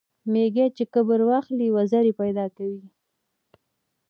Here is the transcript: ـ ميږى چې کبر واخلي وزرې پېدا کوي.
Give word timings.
ـ 0.17 0.31
ميږى 0.31 0.67
چې 0.75 0.83
کبر 0.93 1.19
واخلي 1.29 1.67
وزرې 1.77 2.13
پېدا 2.21 2.45
کوي. 2.57 2.83